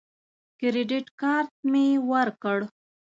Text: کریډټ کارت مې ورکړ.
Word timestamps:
کریډټ 0.59 1.05
کارت 1.21 1.53
مې 1.71 1.85
ورکړ. 2.11 2.59